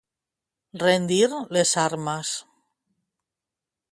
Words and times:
Rendir 0.83 1.27
les 1.57 1.69
armes. 1.83 2.33